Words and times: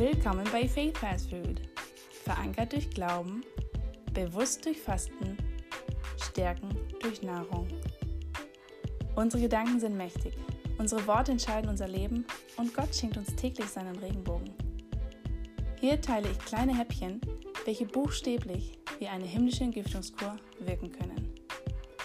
Willkommen 0.00 0.48
bei 0.50 0.66
Faith 0.66 0.96
Fast 0.96 1.28
Food. 1.28 1.60
Verankert 2.24 2.72
durch 2.72 2.88
Glauben, 2.88 3.44
bewusst 4.14 4.64
durch 4.64 4.80
Fasten, 4.80 5.36
stärken 6.16 6.70
durch 7.02 7.20
Nahrung. 7.20 7.68
Unsere 9.14 9.42
Gedanken 9.42 9.78
sind 9.78 9.98
mächtig, 9.98 10.32
unsere 10.78 11.06
Worte 11.06 11.32
entscheiden 11.32 11.68
unser 11.68 11.86
Leben 11.86 12.24
und 12.56 12.72
Gott 12.72 12.94
schenkt 12.94 13.18
uns 13.18 13.36
täglich 13.36 13.66
seinen 13.66 13.94
Regenbogen. 13.96 14.54
Hier 15.78 16.00
teile 16.00 16.30
ich 16.30 16.38
kleine 16.38 16.74
Häppchen, 16.74 17.20
welche 17.66 17.84
buchstäblich 17.84 18.78
wie 19.00 19.08
eine 19.08 19.26
himmlische 19.26 19.64
Entgiftungskur 19.64 20.34
wirken 20.60 20.92
können. 20.92 21.34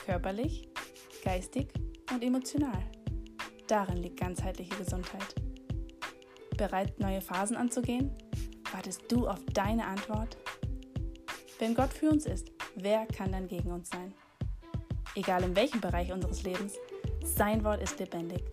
Körperlich, 0.06 0.68
geistig 1.24 1.70
und 2.12 2.22
emotional. 2.22 2.84
Darin 3.68 4.04
liegt 4.04 4.20
ganzheitliche 4.20 4.76
Gesundheit. 4.76 5.45
Bereit, 6.58 7.00
neue 7.00 7.22
Phasen 7.22 7.58
anzugehen? 7.58 8.12
Wartest 8.72 9.12
du 9.12 9.28
auf 9.28 9.44
deine 9.54 9.86
Antwort? 9.86 10.38
Wenn 11.60 11.76
Gott 11.76 11.94
für 11.94 12.10
uns 12.10 12.26
ist, 12.26 12.52
wer 12.76 13.06
kann 13.06 13.32
dann 13.32 13.48
gegen 13.48 13.72
uns 13.72 13.90
sein? 13.90 14.14
Egal 15.16 15.44
in 15.44 15.56
welchem 15.56 15.82
Bereich 15.82 16.12
unseres 16.12 16.44
Lebens, 16.44 16.74
sein 17.24 17.64
Wort 17.64 17.82
ist 17.82 18.00
lebendig 18.00 18.44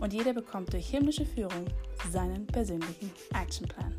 und 0.00 0.12
jeder 0.12 0.32
bekommt 0.32 0.72
durch 0.72 0.88
himmlische 0.88 1.24
Führung 1.24 1.66
seinen 2.10 2.46
persönlichen 2.46 3.10
Actionplan. 3.34 3.94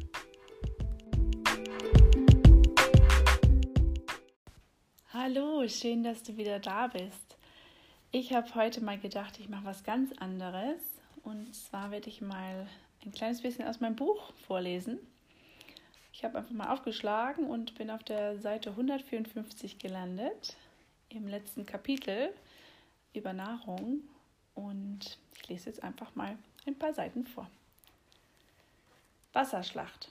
Hallo, 5.13 5.67
schön, 5.67 6.03
dass 6.03 6.23
du 6.23 6.38
wieder 6.38 6.59
da 6.59 6.88
bist. 6.88 7.38
Ich 8.11 8.33
habe 8.33 8.53
heute 8.55 8.83
mal 8.83 8.99
gedacht, 8.99 9.39
ich 9.39 9.49
mache 9.49 9.66
was 9.66 9.83
ganz 9.83 10.11
anderes 10.17 10.80
und 11.23 11.53
zwar 11.55 11.91
werde 11.91 12.09
ich 12.09 12.21
mal 12.21 12.67
ein 13.06 13.12
kleines 13.12 13.42
bisschen 13.42 13.68
aus 13.68 13.80
meinem 13.80 13.96
Buch 13.96 14.34
vorlesen. 14.48 15.00
Ich 16.14 16.23
habe 16.23 16.40
einfach 16.40 16.52
mal 16.52 16.73
aufgeschlagen 16.73 17.45
und 17.45 17.76
bin 17.76 17.92
auf 17.92 18.04
der 18.04 18.39
Seite 18.39 18.72
154 18.72 19.78
gelandet, 19.78 20.56
im 21.09 21.28
letzten 21.28 21.66
Kapitel 21.66 22.34
über 23.14 23.34
Nahrung. 23.34 24.02
Und 24.56 25.20
ich 25.36 25.48
lese 25.48 25.70
jetzt 25.70 25.84
einfach 25.84 26.16
mal 26.16 26.38
ein 26.66 26.76
paar 26.76 26.94
Seiten 26.94 27.26
vor. 27.26 27.50
Wasserschlacht. 29.34 30.09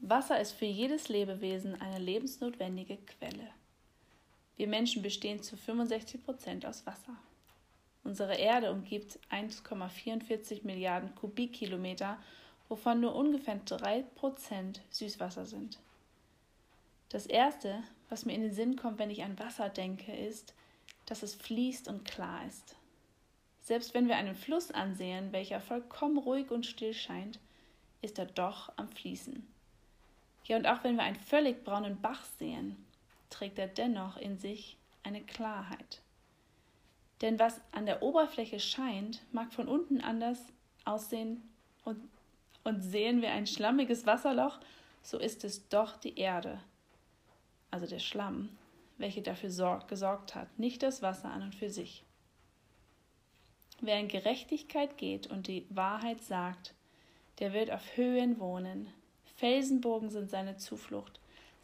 Wasser 0.00 0.40
ist 0.40 0.52
für 0.52 0.66
jedes 0.66 1.08
Lebewesen 1.08 1.80
eine 1.80 1.98
lebensnotwendige 1.98 2.98
Quelle. 2.98 3.48
Wir 4.56 4.66
Menschen 4.66 5.00
bestehen 5.00 5.42
zu 5.42 5.56
65 5.56 6.24
Prozent 6.24 6.66
aus 6.66 6.84
Wasser. 6.84 7.16
Unsere 8.04 8.34
Erde 8.34 8.72
umgibt 8.72 9.18
1,44 9.30 10.64
Milliarden 10.64 11.14
Kubikkilometer, 11.14 12.18
wovon 12.68 13.00
nur 13.00 13.14
ungefähr 13.14 13.60
3% 13.64 14.80
Süßwasser 14.90 15.46
sind. 15.46 15.78
Das 17.10 17.26
Erste, 17.26 17.82
was 18.08 18.24
mir 18.24 18.34
in 18.34 18.42
den 18.42 18.54
Sinn 18.54 18.76
kommt, 18.76 18.98
wenn 18.98 19.10
ich 19.10 19.22
an 19.22 19.38
Wasser 19.38 19.68
denke, 19.68 20.14
ist, 20.14 20.54
dass 21.06 21.22
es 21.22 21.34
fließt 21.34 21.88
und 21.88 22.04
klar 22.04 22.46
ist. 22.46 22.76
Selbst 23.60 23.94
wenn 23.94 24.08
wir 24.08 24.16
einen 24.16 24.34
Fluss 24.34 24.70
ansehen, 24.72 25.32
welcher 25.32 25.60
vollkommen 25.60 26.18
ruhig 26.18 26.50
und 26.50 26.66
still 26.66 26.94
scheint, 26.94 27.38
ist 28.00 28.18
er 28.18 28.26
doch 28.26 28.72
am 28.76 28.88
Fließen. 28.88 29.46
Ja, 30.44 30.56
und 30.56 30.66
auch 30.66 30.82
wenn 30.82 30.96
wir 30.96 31.04
einen 31.04 31.20
völlig 31.20 31.62
braunen 31.62 32.00
Bach 32.00 32.24
sehen, 32.38 32.84
trägt 33.30 33.58
er 33.58 33.68
dennoch 33.68 34.16
in 34.16 34.38
sich 34.38 34.76
eine 35.04 35.22
Klarheit. 35.22 36.01
Denn 37.22 37.38
was 37.38 37.60
an 37.70 37.86
der 37.86 38.02
Oberfläche 38.02 38.58
scheint, 38.58 39.22
mag 39.32 39.54
von 39.54 39.68
unten 39.68 40.00
anders 40.00 40.40
aussehen 40.84 41.40
und, 41.84 42.00
und 42.64 42.82
sehen 42.82 43.22
wir 43.22 43.30
ein 43.30 43.46
schlammiges 43.46 44.06
Wasserloch, 44.06 44.58
so 45.02 45.18
ist 45.18 45.44
es 45.44 45.68
doch 45.68 45.96
die 45.96 46.18
Erde, 46.18 46.60
also 47.70 47.86
der 47.86 48.00
Schlamm, 48.00 48.50
welche 48.98 49.22
dafür 49.22 49.50
sorg, 49.50 49.88
gesorgt 49.88 50.34
hat, 50.34 50.58
nicht 50.58 50.82
das 50.82 51.00
Wasser 51.00 51.30
an 51.30 51.42
und 51.42 51.54
für 51.54 51.70
sich. 51.70 52.04
Wer 53.80 53.98
in 53.98 54.08
Gerechtigkeit 54.08 54.98
geht 54.98 55.28
und 55.28 55.46
die 55.46 55.66
Wahrheit 55.70 56.22
sagt, 56.22 56.74
der 57.38 57.52
wird 57.52 57.70
auf 57.70 57.96
Höhen 57.96 58.38
wohnen. 58.38 58.88
Felsenburgen 59.36 60.10
sind 60.10 60.30
seine 60.30 60.56
Zuflucht, 60.56 61.18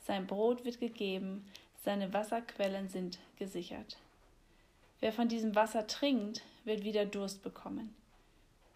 sein 0.05 0.27
Brot 0.27 0.65
wird 0.65 0.81
gegeben, 0.81 1.47
seine 1.85 2.13
Wasserquellen 2.13 2.89
sind 2.89 3.19
gesichert. 3.39 3.99
Wer 5.01 5.13
von 5.13 5.29
diesem 5.29 5.55
Wasser 5.55 5.87
trinkt, 5.87 6.43
wird 6.65 6.85
wieder 6.85 7.07
Durst 7.07 7.43
bekommen. 7.43 7.95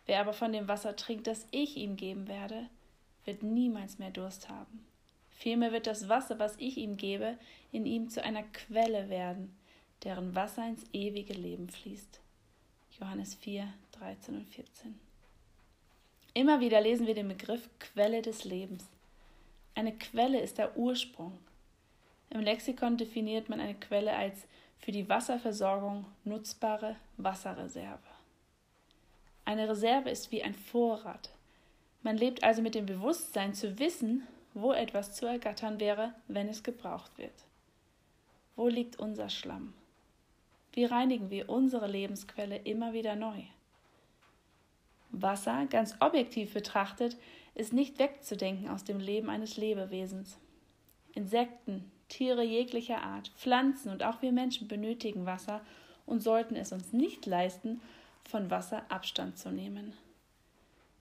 Wer 0.06 0.20
aber 0.20 0.32
von 0.32 0.52
dem 0.52 0.68
Wasser 0.68 0.96
trinkt, 0.96 1.26
das 1.26 1.46
ich 1.50 1.76
ihm 1.76 1.96
geben 1.96 2.28
werde, 2.28 2.68
wird 3.24 3.42
niemals 3.42 3.98
mehr 3.98 4.10
Durst 4.10 4.48
haben. 4.48 4.84
Vielmehr 5.30 5.72
wird 5.72 5.86
das 5.86 6.08
Wasser, 6.08 6.38
was 6.38 6.54
ich 6.58 6.76
ihm 6.76 6.96
gebe, 6.96 7.36
in 7.72 7.86
ihm 7.86 8.08
zu 8.08 8.22
einer 8.22 8.42
Quelle 8.44 9.08
werden, 9.08 9.56
deren 10.04 10.34
Wasser 10.34 10.66
ins 10.66 10.84
ewige 10.92 11.34
Leben 11.34 11.68
fließt. 11.68 12.20
Johannes 13.00 13.34
4, 13.36 13.72
13 13.92 14.36
und 14.36 14.48
14. 14.48 14.98
Immer 16.34 16.60
wieder 16.60 16.80
lesen 16.80 17.06
wir 17.06 17.14
den 17.14 17.28
Begriff 17.28 17.68
Quelle 17.78 18.22
des 18.22 18.44
Lebens. 18.44 18.86
Eine 19.74 19.92
Quelle 19.92 20.40
ist 20.40 20.58
der 20.58 20.76
Ursprung. 20.76 21.38
Im 22.30 22.40
Lexikon 22.40 22.96
definiert 22.96 23.48
man 23.48 23.60
eine 23.60 23.74
Quelle 23.74 24.14
als 24.14 24.46
für 24.82 24.90
die 24.90 25.08
Wasserversorgung 25.08 26.04
nutzbare 26.24 26.96
Wasserreserve. 27.16 28.02
Eine 29.44 29.68
Reserve 29.68 30.10
ist 30.10 30.32
wie 30.32 30.42
ein 30.42 30.54
Vorrat. 30.54 31.30
Man 32.02 32.16
lebt 32.16 32.42
also 32.42 32.62
mit 32.62 32.74
dem 32.74 32.86
Bewusstsein 32.86 33.54
zu 33.54 33.78
wissen, 33.78 34.26
wo 34.54 34.72
etwas 34.72 35.14
zu 35.14 35.26
ergattern 35.26 35.78
wäre, 35.78 36.12
wenn 36.26 36.48
es 36.48 36.64
gebraucht 36.64 37.16
wird. 37.16 37.44
Wo 38.56 38.66
liegt 38.66 38.98
unser 38.98 39.28
Schlamm? 39.28 39.72
Wie 40.72 40.84
reinigen 40.84 41.30
wir 41.30 41.48
unsere 41.48 41.86
Lebensquelle 41.86 42.56
immer 42.56 42.92
wieder 42.92 43.14
neu? 43.14 43.42
Wasser, 45.10 45.66
ganz 45.66 45.94
objektiv 46.00 46.54
betrachtet, 46.54 47.16
ist 47.54 47.72
nicht 47.72 48.00
wegzudenken 48.00 48.68
aus 48.68 48.82
dem 48.82 48.98
Leben 48.98 49.30
eines 49.30 49.56
Lebewesens. 49.56 50.38
Insekten, 51.14 51.91
Tiere 52.12 52.42
jeglicher 52.42 53.02
Art, 53.02 53.28
Pflanzen 53.38 53.90
und 53.90 54.02
auch 54.02 54.20
wir 54.20 54.32
Menschen 54.32 54.68
benötigen 54.68 55.24
Wasser 55.24 55.62
und 56.04 56.22
sollten 56.22 56.56
es 56.56 56.70
uns 56.70 56.92
nicht 56.92 57.24
leisten, 57.24 57.80
von 58.22 58.50
Wasser 58.50 58.82
Abstand 58.90 59.38
zu 59.38 59.50
nehmen. 59.50 59.94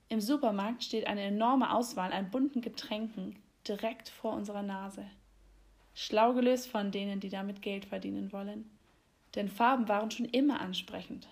Im 0.08 0.22
Supermarkt 0.22 0.86
steht 0.86 1.08
eine 1.08 1.24
enorme 1.24 1.74
Auswahl 1.74 2.14
an 2.14 2.32
bunten 2.32 2.62
Getränken 2.62 3.36
direkt 3.68 4.08
vor 4.08 4.32
unserer 4.32 4.64
Nase. 4.64 5.06
Schlau 5.96 6.34
gelöst 6.34 6.70
von 6.70 6.92
denen, 6.92 7.20
die 7.20 7.30
damit 7.30 7.62
Geld 7.62 7.84
verdienen 7.84 8.32
wollen. 8.32 8.70
Denn 9.36 9.50
Farben 9.50 9.90
waren 9.90 10.12
schon 10.12 10.28
immer 10.28 10.62
ansprechend. 10.62 11.28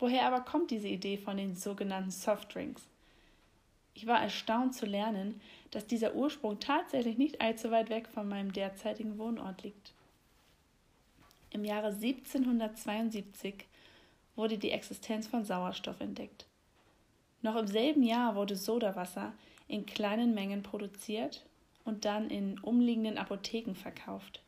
Woher 0.00 0.26
aber 0.26 0.40
kommt 0.40 0.72
diese 0.72 0.88
Idee 0.88 1.16
von 1.16 1.36
den 1.36 1.54
sogenannten 1.54 2.10
Softdrinks? 2.10 2.88
Ich 3.94 4.06
war 4.06 4.20
erstaunt 4.20 4.74
zu 4.74 4.86
lernen, 4.86 5.40
dass 5.70 5.86
dieser 5.86 6.14
Ursprung 6.14 6.60
tatsächlich 6.60 7.18
nicht 7.18 7.40
allzu 7.40 7.70
weit 7.70 7.90
weg 7.90 8.08
von 8.08 8.28
meinem 8.28 8.52
derzeitigen 8.52 9.18
Wohnort 9.18 9.62
liegt. 9.62 9.92
Im 11.50 11.64
Jahre 11.64 11.88
1772 11.88 13.66
wurde 14.34 14.56
die 14.56 14.70
Existenz 14.70 15.26
von 15.26 15.44
Sauerstoff 15.44 16.00
entdeckt. 16.00 16.46
Noch 17.42 17.56
im 17.56 17.66
selben 17.66 18.02
Jahr 18.02 18.34
wurde 18.34 18.56
Sodawasser 18.56 19.34
in 19.68 19.84
kleinen 19.84 20.34
Mengen 20.34 20.62
produziert 20.62 21.44
und 21.84 22.04
dann 22.04 22.30
in 22.30 22.58
umliegenden 22.60 23.18
Apotheken 23.18 23.74
verkauft. 23.74 24.42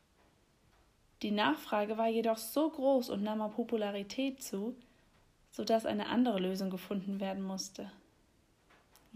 Die 1.21 1.31
Nachfrage 1.31 1.97
war 1.97 2.07
jedoch 2.07 2.37
so 2.37 2.69
groß 2.69 3.09
und 3.09 3.23
nahm 3.23 3.41
an 3.41 3.51
Popularität 3.51 4.41
zu, 4.41 4.75
sodass 5.51 5.85
eine 5.85 6.07
andere 6.07 6.39
Lösung 6.39 6.69
gefunden 6.69 7.19
werden 7.19 7.43
musste. 7.43 7.91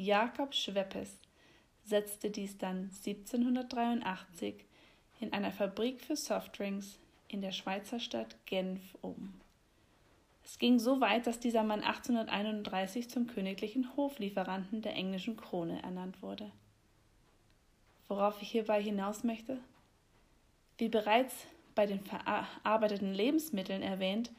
Jakob 0.01 0.56
Schweppes 0.56 1.19
setzte 1.84 2.30
dies 2.30 2.57
dann 2.57 2.90
1783 3.06 4.63
in 5.19 5.34
einer 5.34 5.51
Fabrik 5.51 6.00
für 6.00 6.16
Softdrinks 6.16 6.98
in 7.28 7.42
der 7.42 7.51
Schweizer 7.51 8.00
Stadt 8.00 8.38
Genf 8.46 8.96
um. 9.01 9.34
Es 10.46 10.57
ging 10.57 10.80
so 10.80 11.01
weit, 11.01 11.28
dass 11.28 11.42
dieser 11.42 11.63
Mann 11.63 11.84
1831 11.84 13.10
zum 13.10 13.28
königlichen 13.28 13.94
Hoflieferanten 13.98 14.81
der 14.81 14.96
englischen 14.96 15.36
Krone 15.36 15.84
ernannt 15.84 16.22
wurde. 16.22 16.50
Worauf 18.07 18.42
ich 18.42 18.52
hierbei 18.52 18.81
hinaus 18.81 19.25
möchte? 19.25 19.60
Wie 20.78 20.88
bereits 20.88 21.45
bei 21.75 21.86
den 21.86 22.00
verarbeiteten 22.00 23.13
Lebensmitteln 23.13 23.81
erwähnt, 23.81 24.31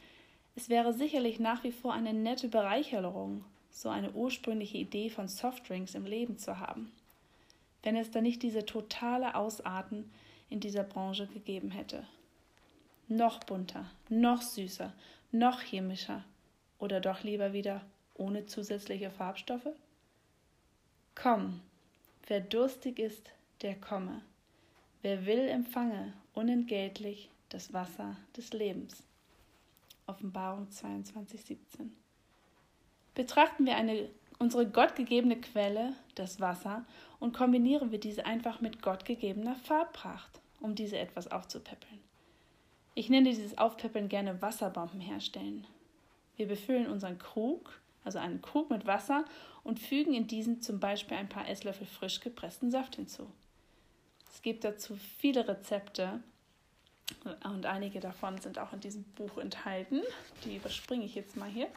es 0.57 0.71
wäre 0.71 0.95
sicherlich 0.95 1.39
nach 1.39 1.65
wie 1.65 1.73
vor 1.73 1.93
eine 1.93 2.15
nette 2.15 2.49
Bereicherung, 2.49 3.45
so 3.71 3.89
eine 3.89 4.13
ursprüngliche 4.13 4.79
Idee 4.79 5.11
von 5.11 5.29
Softdrinks 5.29 5.95
im 5.95 6.05
Leben 6.05 6.39
zu 6.39 6.59
haben, 6.59 6.93
wenn 7.83 7.97
es 7.97 8.11
da 8.11 8.21
nicht 8.21 8.43
diese 8.43 8.67
totale 8.67 9.35
Ausarten 9.35 10.11
in 10.49 10.61
dieser 10.61 10.83
Branche 10.83 11.27
gegeben 11.27 11.71
hätte. 11.71 12.07
Noch 13.09 13.41
bunter, 13.41 13.91
noch 14.09 14.43
süßer, 14.43 14.93
noch 15.33 15.61
chemischer 15.61 16.25
oder 16.79 17.01
doch 17.01 17.23
lieber 17.23 17.53
wieder 17.53 17.83
ohne 18.15 18.47
zusätzliche 18.47 19.11
Farbstoffe? 19.11 19.69
Komm, 21.15 21.61
wer 22.27 22.41
durstig 22.41 22.99
ist, 22.99 23.31
der 23.63 23.75
komme. 23.75 24.23
Wer 25.03 25.27
will, 25.27 25.49
empfange 25.49 26.13
unentgeltlich 26.35 27.31
das 27.49 27.73
Wasser 27.73 28.17
des 28.37 28.53
Lebens. 28.53 29.03
Offenbarung 30.07 30.71
22, 30.71 31.41
17. 31.43 31.97
Betrachten 33.15 33.67
wir 33.67 33.77
eine, 33.77 34.09
unsere 34.39 34.67
gottgegebene 34.67 35.41
Quelle, 35.41 35.95
das 36.15 36.41
Wasser, 36.41 36.85
und 37.19 37.37
kombinieren 37.37 37.91
wir 37.93 38.01
diese 38.01 38.25
einfach 38.25 38.61
mit 38.61 38.83
gottgegebener 38.83 39.57
Farbpracht, 39.57 40.41
um 40.61 40.75
diese 40.75 40.99
etwas 40.99 41.31
aufzupäppeln. 41.31 42.01
Ich 42.95 43.09
nenne 43.09 43.29
dieses 43.31 43.59
Aufpäppeln 43.59 44.09
gerne 44.09 44.43
Wasserbomben 44.43 45.01
herstellen. 45.01 45.67
Wir 46.37 46.49
befüllen 46.49 46.87
unseren 46.87 47.19
Krug, 47.19 47.81
also 48.05 48.19
einen 48.19 48.43
Krug 48.43 48.71
mit 48.71 48.87
Wasser, 48.87 49.25
und 49.63 49.79
fügen 49.79 50.15
in 50.15 50.27
diesen 50.27 50.63
zum 50.63 50.81
Beispiel 50.81 51.17
ein 51.17 51.29
paar 51.29 51.49
Esslöffel 51.49 51.87
frisch 51.87 52.21
gepressten 52.21 52.71
Saft 52.71 52.97
hinzu. 52.97 53.31
Es 54.33 54.43
gibt 54.43 54.65
dazu 54.65 54.97
viele 55.19 55.47
Rezepte 55.47 56.21
und 57.45 57.67
einige 57.67 58.01
davon 58.01 58.39
sind 58.39 58.59
auch 58.59 58.73
in 58.73 58.81
diesem 58.81 59.05
Buch 59.05 59.39
enthalten. 59.39 60.01
Die 60.45 60.57
überspringe 60.57 61.05
ich 61.05 61.15
jetzt 61.15 61.37
mal 61.37 61.49
hier. 61.49 61.69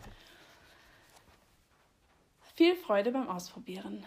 Viel 2.55 2.75
Freude 2.75 3.11
beim 3.11 3.29
Ausprobieren. 3.29 4.05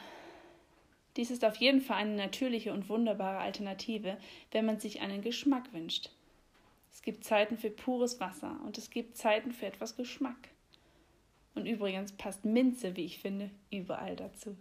Dies 1.16 1.32
ist 1.32 1.44
auf 1.44 1.56
jeden 1.56 1.80
Fall 1.80 1.96
eine 1.96 2.14
natürliche 2.14 2.72
und 2.72 2.88
wunderbare 2.88 3.38
Alternative, 3.38 4.18
wenn 4.52 4.64
man 4.64 4.78
sich 4.78 5.00
einen 5.00 5.20
Geschmack 5.20 5.72
wünscht. 5.72 6.10
Es 6.92 7.02
gibt 7.02 7.24
Zeiten 7.24 7.58
für 7.58 7.70
pures 7.70 8.20
Wasser 8.20 8.60
und 8.64 8.78
es 8.78 8.90
gibt 8.90 9.16
Zeiten 9.16 9.50
für 9.50 9.66
etwas 9.66 9.96
Geschmack. 9.96 10.36
Und 11.56 11.66
übrigens 11.66 12.12
passt 12.12 12.44
Minze, 12.44 12.94
wie 12.94 13.04
ich 13.04 13.18
finde, 13.18 13.50
überall 13.72 14.14
dazu. 14.14 14.56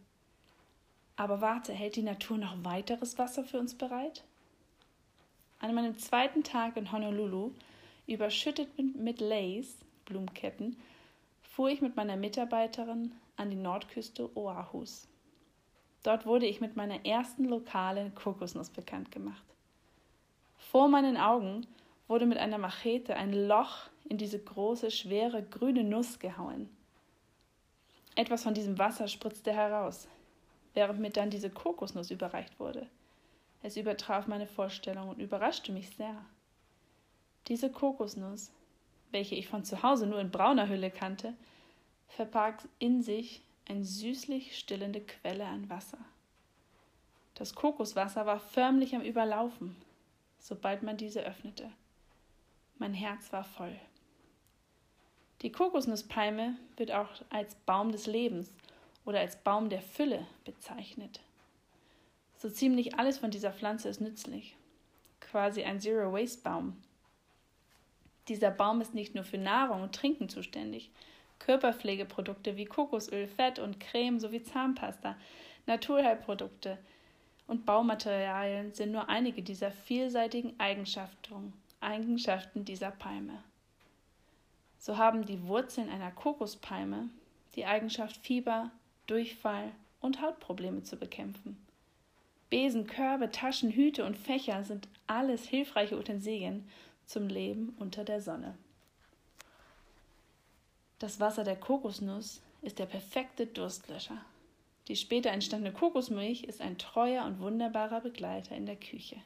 Aber 1.15 1.41
warte, 1.41 1.71
hält 1.71 1.95
die 1.95 2.01
Natur 2.01 2.39
noch 2.39 2.63
weiteres 2.63 3.19
Wasser 3.19 3.43
für 3.43 3.59
uns 3.59 3.75
bereit? 3.75 4.23
An 5.59 5.75
meinem 5.75 5.99
zweiten 5.99 6.43
Tag 6.43 6.75
in 6.75 6.91
Honolulu, 6.91 7.51
überschüttet 8.07 8.69
mit 8.79 9.21
Lace, 9.21 9.77
Blumenketten, 10.05 10.75
fuhr 11.43 11.69
ich 11.69 11.81
mit 11.81 11.95
meiner 11.95 12.17
Mitarbeiterin 12.17 13.11
an 13.37 13.49
die 13.49 13.55
Nordküste 13.55 14.35
Oahus. 14.35 15.07
Dort 16.03 16.25
wurde 16.25 16.45
ich 16.45 16.61
mit 16.61 16.75
meiner 16.75 17.05
ersten 17.05 17.45
lokalen 17.45 18.13
Kokosnuss 18.13 18.69
bekannt 18.69 19.11
gemacht. 19.11 19.43
Vor 20.57 20.87
meinen 20.87 21.17
Augen 21.17 21.65
wurde 22.07 22.25
mit 22.25 22.37
einer 22.37 22.57
Machete 22.57 23.15
ein 23.15 23.33
Loch 23.33 23.89
in 24.07 24.17
diese 24.17 24.39
große, 24.39 24.91
schwere, 24.91 25.41
grüne 25.43 25.83
Nuss 25.83 26.19
gehauen. 26.19 26.69
Etwas 28.15 28.43
von 28.43 28.53
diesem 28.53 28.77
Wasser 28.77 29.07
spritzte 29.07 29.51
heraus, 29.51 30.07
während 30.73 30.99
mir 30.99 31.09
dann 31.09 31.29
diese 31.29 31.49
Kokosnuss 31.49 32.11
überreicht 32.11 32.59
wurde. 32.59 32.87
Es 33.63 33.77
übertraf 33.77 34.27
meine 34.27 34.47
Vorstellung 34.47 35.09
und 35.09 35.19
überraschte 35.19 35.71
mich 35.71 35.89
sehr. 35.95 36.23
Diese 37.47 37.71
Kokosnuss, 37.71 38.51
welche 39.11 39.35
ich 39.35 39.47
von 39.47 39.63
zu 39.63 39.81
Hause 39.81 40.05
nur 40.07 40.19
in 40.19 40.29
brauner 40.31 40.69
Hülle 40.69 40.91
kannte, 40.91 41.33
verbarg 42.15 42.67
in 42.79 43.01
sich 43.01 43.41
eine 43.67 43.83
süßlich 43.83 44.57
stillende 44.57 45.01
Quelle 45.01 45.45
an 45.45 45.69
Wasser. 45.69 45.97
Das 47.33 47.53
Kokoswasser 47.53 48.25
war 48.25 48.39
förmlich 48.39 48.95
am 48.95 49.01
Überlaufen, 49.01 49.75
sobald 50.39 50.83
man 50.83 50.95
diese 50.95 51.21
öffnete. 51.21 51.69
Mein 52.77 52.93
Herz 52.93 53.33
war 53.33 53.43
voll. 53.43 53.75
Die 55.41 55.51
Kokosnusspalme 55.51 56.55
wird 56.77 56.91
auch 56.91 57.09
als 57.29 57.55
Baum 57.65 57.91
des 57.91 58.07
Lebens 58.07 58.53
oder 59.03 59.19
als 59.19 59.35
Baum 59.43 59.69
der 59.69 59.81
Fülle 59.81 60.25
bezeichnet. 60.45 61.19
So 62.37 62.49
ziemlich 62.49 62.97
alles 62.97 63.17
von 63.17 63.31
dieser 63.31 63.51
Pflanze 63.51 63.89
ist 63.89 63.99
nützlich. 63.99 64.55
Quasi 65.19 65.63
ein 65.63 65.81
Zero-Waste-Baum. 65.81 66.77
Dieser 68.29 68.51
Baum 68.51 68.79
ist 68.81 68.93
nicht 68.93 69.15
nur 69.15 69.23
für 69.23 69.37
Nahrung 69.37 69.81
und 69.81 69.93
Trinken 69.93 70.29
zuständig. 70.29 70.91
Körperpflegeprodukte 71.39 72.57
wie 72.57 72.65
Kokosöl, 72.65 73.27
Fett 73.27 73.59
und 73.59 73.79
Creme 73.79 74.19
sowie 74.19 74.43
Zahnpasta, 74.43 75.15
Naturheilprodukte 75.67 76.77
und 77.47 77.65
Baumaterialien 77.65 78.73
sind 78.73 78.91
nur 78.91 79.09
einige 79.09 79.41
dieser 79.41 79.71
vielseitigen 79.71 80.59
Eigenschaften 80.59 81.53
Eigenschaften 81.81 82.65
dieser 82.65 82.91
Palme. 82.91 83.43
So 84.79 84.97
haben 84.97 85.25
die 85.25 85.47
Wurzeln 85.47 85.89
einer 85.89 86.11
Kokospalme 86.11 87.09
die 87.55 87.65
Eigenschaft, 87.65 88.17
Fieber, 88.17 88.71
Durchfall 89.07 89.71
und 90.01 90.21
Hautprobleme 90.21 90.83
zu 90.83 90.97
bekämpfen. 90.97 91.57
Besen, 92.49 92.87
Körbe, 92.87 93.31
Taschen, 93.31 93.71
Hüte 93.71 94.05
und 94.05 94.17
Fächer 94.17 94.63
sind 94.63 94.87
alles 95.07 95.45
hilfreiche 95.47 95.97
Utensilien 95.97 96.67
zum 97.05 97.27
Leben 97.27 97.75
unter 97.79 98.03
der 98.03 98.21
Sonne. 98.21 98.57
Das 100.99 101.19
Wasser 101.19 101.43
der 101.43 101.57
Kokosnuss 101.57 102.41
ist 102.61 102.79
der 102.79 102.85
perfekte 102.85 103.47
Durstlöscher. 103.47 104.17
Die 104.87 104.95
später 104.95 105.31
entstandene 105.31 105.73
Kokosmilch 105.73 106.43
ist 106.43 106.61
ein 106.61 106.77
treuer 106.77 107.25
und 107.25 107.39
wunderbarer 107.39 108.01
Begleiter 108.01 108.55
in 108.55 108.65
der 108.65 108.75
Küche. 108.75 109.17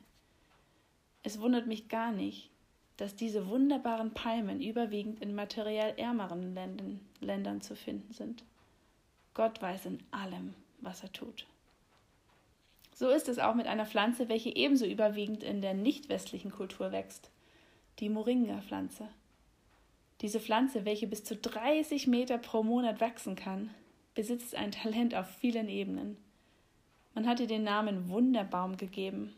Es 1.21 1.39
wundert 1.39 1.67
mich 1.67 1.89
gar 1.89 2.11
nicht, 2.11 2.49
dass 2.97 3.15
diese 3.15 3.47
wunderbaren 3.47 4.13
Palmen 4.13 4.61
überwiegend 4.61 5.21
in 5.21 5.35
materiell 5.35 5.93
ärmeren 5.97 6.53
Ländern, 6.53 6.99
Ländern 7.19 7.61
zu 7.61 7.75
finden 7.75 8.13
sind. 8.13 8.43
Gott 9.33 9.61
weiß 9.61 9.85
in 9.85 9.99
allem, 10.11 10.53
was 10.81 11.03
er 11.03 11.11
tut. 11.11 11.45
So 12.93 13.09
ist 13.09 13.29
es 13.29 13.39
auch 13.39 13.55
mit 13.55 13.67
einer 13.67 13.85
Pflanze, 13.85 14.27
welche 14.27 14.53
ebenso 14.53 14.85
überwiegend 14.85 15.43
in 15.43 15.61
der 15.61 15.73
nicht 15.73 16.09
westlichen 16.09 16.51
Kultur 16.51 16.91
wächst, 16.91 17.29
die 17.99 18.09
Moringa-Pflanze. 18.09 19.07
Diese 20.21 20.39
Pflanze, 20.39 20.83
welche 20.83 21.07
bis 21.07 21.23
zu 21.23 21.35
30 21.35 22.07
Meter 22.07 22.37
pro 22.37 22.61
Monat 22.61 22.99
wachsen 22.99 23.35
kann, 23.35 23.69
besitzt 24.15 24.53
ein 24.55 24.71
Talent 24.71 25.15
auf 25.15 25.27
vielen 25.27 25.69
Ebenen. 25.69 26.17
Man 27.13 27.27
hat 27.27 27.39
ihr 27.39 27.47
den 27.47 27.63
Namen 27.63 28.09
Wunderbaum 28.09 28.75
gegeben, 28.75 29.33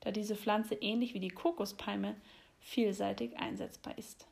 da 0.00 0.10
diese 0.10 0.36
Pflanze 0.36 0.74
ähnlich 0.74 1.14
wie 1.14 1.20
die 1.20 1.30
Kokospalme 1.30 2.14
vielseitig 2.60 3.38
einsetzbar 3.38 3.96
ist. 3.96 4.26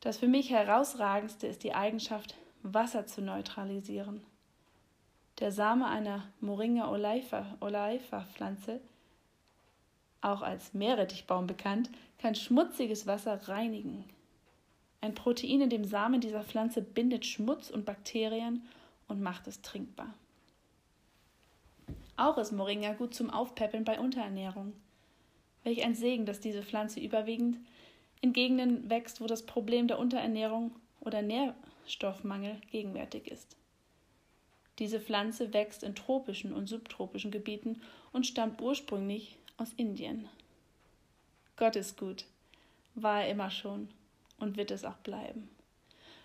Das 0.00 0.18
für 0.18 0.28
mich 0.28 0.50
herausragendste 0.50 1.48
ist 1.48 1.64
die 1.64 1.74
Eigenschaft, 1.74 2.36
Wasser 2.62 3.06
zu 3.06 3.22
neutralisieren. 3.22 4.22
Der 5.40 5.50
Same 5.50 5.86
einer 5.86 6.22
Moringa 6.40 6.90
oleifa 6.90 8.24
Pflanze, 8.32 8.80
auch 10.20 10.42
als 10.42 10.72
Meerrettichbaum 10.72 11.46
bekannt, 11.46 11.90
kann 12.18 12.34
schmutziges 12.34 13.06
Wasser 13.06 13.48
reinigen. 13.48 14.04
Ein 15.00 15.14
Protein 15.14 15.60
in 15.60 15.70
dem 15.70 15.84
Samen 15.84 16.20
dieser 16.20 16.42
Pflanze 16.42 16.82
bindet 16.82 17.26
Schmutz 17.26 17.70
und 17.70 17.84
Bakterien 17.84 18.66
und 19.08 19.20
macht 19.20 19.46
es 19.46 19.62
trinkbar. 19.62 20.14
Auch 22.16 22.38
ist 22.38 22.52
Moringa 22.52 22.94
gut 22.94 23.14
zum 23.14 23.30
Aufpäppeln 23.30 23.84
bei 23.84 24.00
Unterernährung. 24.00 24.72
Welch 25.64 25.84
ein 25.84 25.94
Segen, 25.94 26.24
dass 26.26 26.40
diese 26.40 26.62
Pflanze 26.62 27.00
überwiegend 27.00 27.58
in 28.20 28.32
Gegenden 28.32 28.88
wächst, 28.88 29.20
wo 29.20 29.26
das 29.26 29.44
Problem 29.44 29.86
der 29.88 29.98
Unterernährung 29.98 30.72
oder 31.00 31.22
Nährstoffmangel 31.22 32.60
gegenwärtig 32.70 33.30
ist. 33.30 33.56
Diese 34.78 35.00
Pflanze 35.00 35.52
wächst 35.52 35.82
in 35.82 35.94
tropischen 35.94 36.52
und 36.52 36.66
subtropischen 36.66 37.30
Gebieten 37.30 37.80
und 38.12 38.26
stammt 38.26 38.60
ursprünglich 38.60 39.36
aus 39.56 39.72
Indien. 39.76 40.28
Gott 41.56 41.76
ist 41.76 41.98
gut, 41.98 42.24
war 42.94 43.22
er 43.22 43.30
immer 43.30 43.50
schon 43.50 43.88
und 44.38 44.56
wird 44.56 44.70
es 44.70 44.84
auch 44.84 44.96
bleiben. 44.98 45.48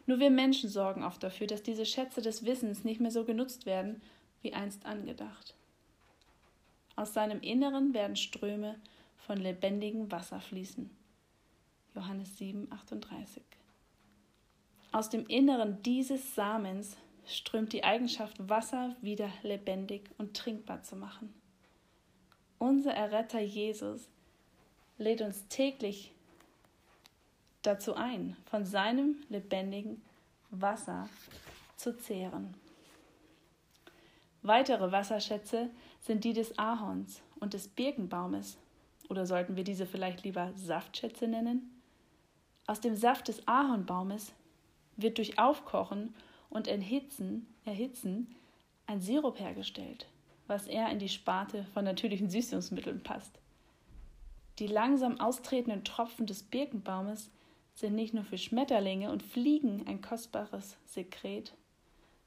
Nur 0.06 0.20
wir 0.20 0.30
Menschen 0.30 0.70
sorgen 0.70 1.04
oft 1.04 1.22
dafür, 1.24 1.48
dass 1.48 1.64
diese 1.64 1.86
Schätze 1.86 2.22
des 2.22 2.46
Wissens 2.46 2.84
nicht 2.84 3.00
mehr 3.00 3.12
so 3.12 3.24
genutzt 3.24 3.66
werden, 3.66 4.02
wie 4.42 4.54
einst 4.54 4.86
angedacht. 4.86 5.56
Aus 6.96 7.14
seinem 7.14 7.42
Inneren 7.42 7.94
werden 7.94 8.16
Ströme 8.16 8.76
von 9.18 9.38
lebendigem 9.38 10.12
Wasser 10.12 10.42
fließen. 10.42 10.90
Johannes 11.96 12.38
7, 12.38 12.72
38. 12.72 13.44
Aus 14.92 15.10
dem 15.10 15.26
Inneren 15.28 15.82
dieses 15.84 16.36
Samens 16.36 16.98
strömt 17.26 17.72
die 17.74 17.84
Eigenschaft, 17.84 18.50
Wasser 18.50 18.96
wieder 19.02 19.30
lebendig 19.44 20.10
und 20.18 20.36
trinkbar 20.36 20.84
zu 20.84 20.96
machen. 20.96 21.34
Unser 22.58 22.94
Erretter 22.94 23.40
Jesus 23.40 24.10
lädt 24.98 25.22
uns 25.22 25.48
täglich 25.48 26.14
dazu 27.62 27.96
ein, 27.96 28.36
von 28.46 28.66
seinem 28.66 29.18
lebendigen 29.30 30.02
Wasser 30.50 31.08
zu 31.78 31.98
zehren. 31.98 32.54
Weitere 34.42 34.92
Wasserschätze 34.92 35.70
sind 36.02 36.24
die 36.24 36.34
des 36.34 36.58
Ahorns 36.58 37.22
und 37.40 37.54
des 37.54 37.68
Birkenbaumes. 37.68 38.58
Oder 39.10 39.26
sollten 39.26 39.56
wir 39.56 39.64
diese 39.64 39.86
vielleicht 39.86 40.24
lieber 40.24 40.52
Saftschätze 40.56 41.28
nennen? 41.28 41.82
Aus 42.66 42.80
dem 42.80 42.96
Saft 42.96 43.28
des 43.28 43.48
Ahornbaumes 43.48 44.34
wird 44.96 45.18
durch 45.18 45.38
Aufkochen 45.38 46.16
und 46.50 46.68
Erhitzen, 46.68 47.48
Erhitzen 47.66 48.36
ein 48.88 49.02
Sirup 49.02 49.40
hergestellt, 49.40 50.08
was 50.48 50.68
eher 50.68 50.90
in 50.90 51.00
die 51.00 51.10
Sparte 51.10 51.66
von 51.74 51.86
natürlichen 51.86 52.30
Süßungsmitteln 52.30 53.04
passt. 53.04 53.40
Die 54.60 54.68
langsam 54.68 55.20
austretenden 55.20 55.84
Tropfen 55.84 56.26
des 56.26 56.44
Birkenbaumes 56.44 57.30
sind 57.74 57.96
nicht 57.96 58.14
nur 58.14 58.24
für 58.24 58.38
Schmetterlinge 58.38 59.12
und 59.12 59.24
Fliegen 59.24 59.86
ein 59.88 60.02
kostbares 60.02 60.78
Sekret. 60.86 61.54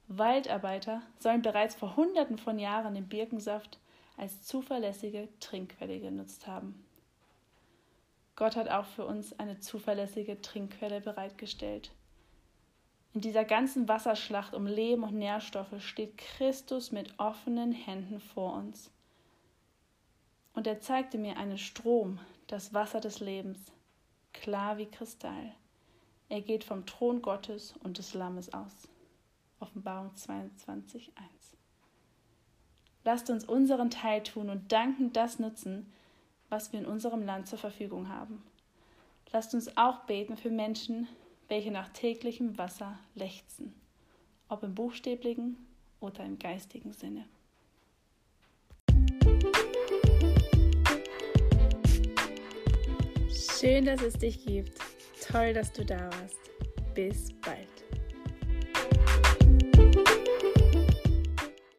Waldarbeiter 0.08 1.02
sollen 1.18 1.42
bereits 1.42 1.74
vor 1.74 1.96
Hunderten 1.96 2.38
von 2.38 2.58
Jahren 2.58 2.94
den 2.94 3.08
Birkensaft 3.08 3.78
als 4.16 4.42
zuverlässige 4.42 5.28
Trinkquelle 5.40 6.00
genutzt 6.00 6.46
haben. 6.46 6.84
Gott 8.36 8.56
hat 8.56 8.68
auch 8.68 8.86
für 8.86 9.06
uns 9.06 9.38
eine 9.38 9.60
zuverlässige 9.60 10.40
Trinkquelle 10.40 11.00
bereitgestellt. 11.00 11.92
In 13.12 13.20
dieser 13.20 13.44
ganzen 13.44 13.86
Wasserschlacht 13.86 14.54
um 14.54 14.66
Leben 14.66 15.04
und 15.04 15.14
Nährstoffe 15.14 15.80
steht 15.80 16.18
Christus 16.18 16.90
mit 16.90 17.16
offenen 17.18 17.70
Händen 17.70 18.18
vor 18.18 18.54
uns. 18.54 18.90
Und 20.52 20.66
er 20.66 20.80
zeigte 20.80 21.16
mir 21.16 21.36
einen 21.36 21.58
Strom, 21.58 22.18
das 22.48 22.74
Wasser 22.74 23.00
des 23.00 23.20
Lebens, 23.20 23.72
klar 24.34 24.76
wie 24.76 24.86
Kristall. 24.86 25.54
Er 26.28 26.42
geht 26.42 26.64
vom 26.64 26.84
Thron 26.84 27.22
Gottes 27.22 27.74
und 27.82 27.98
des 27.98 28.12
Lammes 28.12 28.52
aus. 28.52 28.88
Offenbarung 29.60 30.10
22.1. 30.14 31.08
Lasst 33.04 33.30
uns 33.30 33.44
unseren 33.44 33.90
Teil 33.90 34.22
tun 34.22 34.50
und 34.50 34.72
dankend 34.72 35.16
das 35.16 35.38
nutzen, 35.38 35.92
was 36.48 36.72
wir 36.72 36.80
in 36.80 36.86
unserem 36.86 37.24
Land 37.24 37.48
zur 37.48 37.58
Verfügung 37.58 38.08
haben. 38.08 38.42
Lasst 39.32 39.54
uns 39.54 39.76
auch 39.76 40.04
beten 40.04 40.36
für 40.36 40.50
Menschen, 40.50 41.08
welche 41.48 41.70
nach 41.70 41.88
täglichem 41.90 42.56
Wasser 42.58 42.98
lechzen, 43.14 43.74
ob 44.48 44.62
im 44.62 44.74
buchstäblichen 44.74 45.56
oder 46.00 46.24
im 46.24 46.38
geistigen 46.38 46.92
Sinne. 46.92 47.24
Schön, 53.64 53.87
dass 53.87 54.02
es 54.02 54.12
dich 54.12 54.44
gibt. 54.44 54.78
Toll, 55.26 55.54
dass 55.54 55.73
du 55.73 55.87
da 55.87 55.99
warst. 55.99 56.50
Bis 56.94 57.33
bald. 57.40 57.73